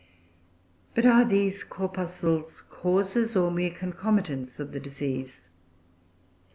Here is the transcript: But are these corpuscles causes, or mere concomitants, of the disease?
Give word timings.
But 0.95 1.05
are 1.05 1.23
these 1.23 1.63
corpuscles 1.63 2.61
causes, 2.61 3.35
or 3.35 3.51
mere 3.51 3.69
concomitants, 3.69 4.59
of 4.59 4.73
the 4.73 4.79
disease? 4.79 5.51